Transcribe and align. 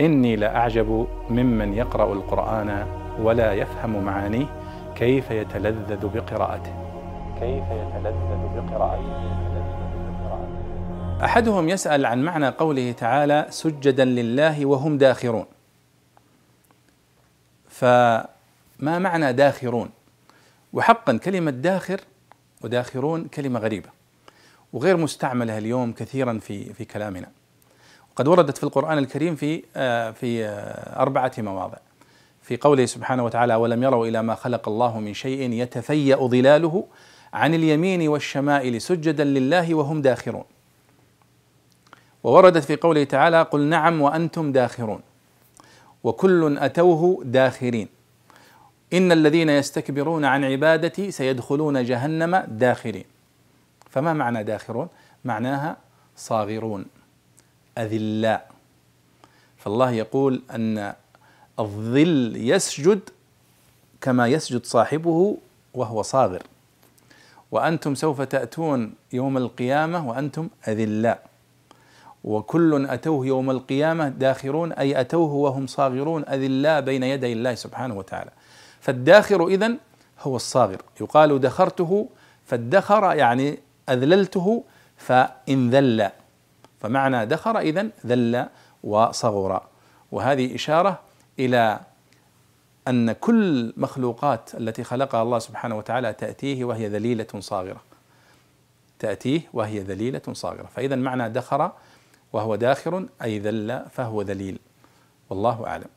إني 0.00 0.36
لأعجب 0.36 1.06
ممن 1.30 1.74
يقرأ 1.74 2.12
القرآن 2.12 2.86
ولا 3.20 3.52
يفهم 3.52 4.04
معانيه 4.04 4.46
كيف 4.96 5.30
يتلذذ 5.30 6.06
بقراءته. 6.08 6.72
كيف 7.40 7.64
يتلذذ 7.70 8.42
بقراءته. 8.56 9.38
أحدهم 11.24 11.68
يسأل 11.68 12.06
عن 12.06 12.22
معنى 12.22 12.48
قوله 12.48 12.92
تعالى 12.92 13.46
سجدا 13.50 14.04
لله 14.04 14.66
وهم 14.66 14.98
داخرون. 14.98 15.46
فما 17.68 18.28
معنى 18.98 19.32
داخرون؟ 19.32 19.90
وحقا 20.72 21.16
كلمة 21.16 21.50
داخر 21.50 22.00
وداخرون 22.62 23.24
كلمة 23.24 23.60
غريبة 23.60 23.88
وغير 24.72 24.96
مستعملة 24.96 25.58
اليوم 25.58 25.92
كثيرا 25.92 26.38
في 26.38 26.74
في 26.74 26.84
كلامنا. 26.84 27.28
وقد 28.18 28.28
وردت 28.28 28.56
في 28.56 28.64
القرآن 28.64 28.98
الكريم 28.98 29.36
في 29.36 29.62
آه، 29.76 30.10
في 30.10 30.44
آه، 30.44 31.02
أربعة 31.02 31.32
مواضع. 31.38 31.76
في 32.42 32.56
قوله 32.56 32.86
سبحانه 32.86 33.24
وتعالى 33.24 33.54
ولم 33.54 33.82
يروا 33.82 34.06
إلى 34.06 34.22
ما 34.22 34.34
خلق 34.34 34.68
الله 34.68 35.00
من 35.00 35.14
شيء 35.14 35.52
يتفيأ 35.52 36.16
ظلاله 36.16 36.84
عن 37.32 37.54
اليمين 37.54 38.08
والشمائل 38.08 38.80
سجدا 38.80 39.24
لله 39.24 39.74
وهم 39.74 40.02
داخرون. 40.02 40.44
ووردت 42.24 42.64
في 42.64 42.76
قوله 42.76 43.04
تعالى 43.04 43.42
قل 43.42 43.60
نعم 43.60 44.02
وأنتم 44.02 44.52
داخرون. 44.52 45.00
وكل 46.04 46.58
أتوه 46.58 47.22
داخرين. 47.24 47.88
إن 48.92 49.12
الذين 49.12 49.48
يستكبرون 49.48 50.24
عن 50.24 50.44
عبادتي 50.44 51.10
سيدخلون 51.10 51.84
جهنم 51.84 52.36
داخرين. 52.48 53.04
فما 53.90 54.12
معنى 54.12 54.44
داخرون؟ 54.44 54.88
معناها 55.24 55.76
صاغرون. 56.16 56.97
أذلاء 57.78 58.50
فالله 59.56 59.90
يقول 59.90 60.42
أن 60.50 60.94
الظل 61.58 62.32
يسجد 62.36 63.00
كما 64.00 64.26
يسجد 64.26 64.66
صاحبه 64.66 65.36
وهو 65.74 66.02
صاغر. 66.02 66.42
وأنتم 67.50 67.94
سوف 67.94 68.20
تأتون 68.20 68.94
يوم 69.12 69.36
القيامة 69.36 70.08
وأنتم 70.08 70.48
أذلاء 70.68 71.22
وكل 72.24 72.86
أتوه 72.86 73.26
يوم 73.26 73.50
القيامة 73.50 74.08
داخرون 74.08 74.72
أي 74.72 75.00
أتوه 75.00 75.32
وهم 75.32 75.66
صاغرون 75.66 76.24
أذلاء 76.28 76.80
بين 76.80 77.02
يدي 77.02 77.32
الله 77.32 77.54
سبحانه 77.54 77.94
وتعالى. 77.94 78.30
فالداخر 78.80 79.46
إذن 79.46 79.78
هو 80.20 80.36
الصاغر. 80.36 80.82
يقال 81.00 81.40
دخرته 81.40 82.08
فادخر 82.46 83.14
يعني 83.14 83.58
أذللته 83.88 84.64
فإن 84.96 85.70
ذل. 85.70 86.10
فمعنى 86.80 87.26
دخر 87.26 87.58
إذن 87.58 87.90
ذل 88.06 88.46
وصغر. 88.84 89.62
وهذه 90.12 90.54
إشارة 90.54 91.00
إلى 91.38 91.80
أن 92.88 93.12
كل 93.12 93.72
مخلوقات 93.76 94.54
التي 94.54 94.84
خلقها 94.84 95.22
الله 95.22 95.38
سبحانه 95.38 95.78
وتعالى 95.78 96.12
تأتيه 96.12 96.64
وهي 96.64 96.88
ذليلة 96.88 97.26
صاغرة. 97.38 97.80
تأتيه 98.98 99.40
وهي 99.52 99.78
ذليلة 99.78 100.22
صاغرة. 100.32 100.66
فإذا 100.66 100.96
معنى 100.96 101.28
دخر 101.28 101.72
وهو 102.32 102.54
داخر 102.54 103.06
أي 103.22 103.38
ذل 103.38 103.84
فهو 103.90 104.22
ذليل. 104.22 104.58
والله 105.30 105.66
أعلم. 105.66 105.88